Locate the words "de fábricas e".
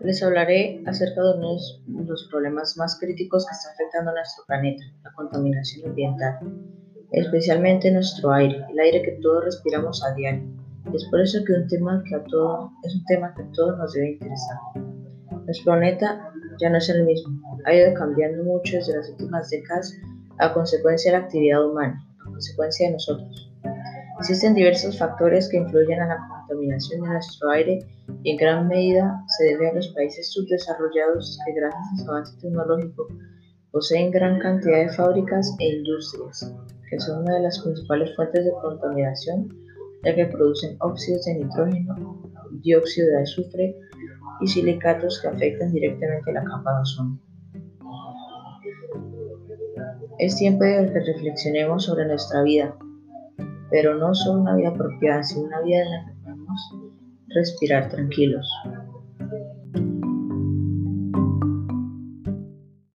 34.78-35.76